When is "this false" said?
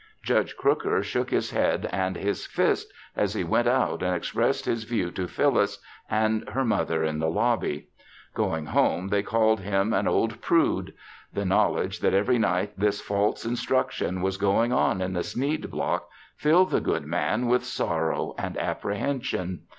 12.75-13.45